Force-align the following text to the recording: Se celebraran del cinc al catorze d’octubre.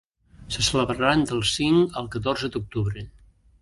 Se 0.55 0.63
celebraran 0.67 1.27
del 1.33 1.45
cinc 1.51 2.01
al 2.03 2.11
catorze 2.19 2.53
d’octubre. 2.53 3.09